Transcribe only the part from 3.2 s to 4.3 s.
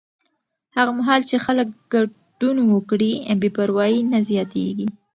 بې پروایي نه